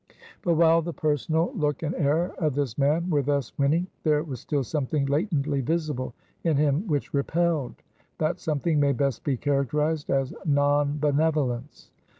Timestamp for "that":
8.17-8.39